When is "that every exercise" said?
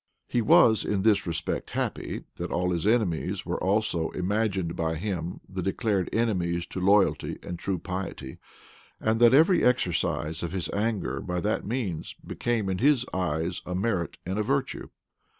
9.19-10.41